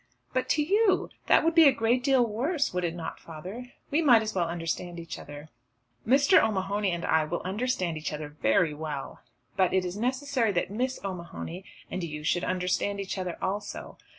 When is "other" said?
5.19-5.49, 8.11-8.27, 13.19-13.37